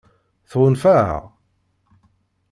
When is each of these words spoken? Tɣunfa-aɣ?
Tɣunfa-aɣ? 0.51 1.23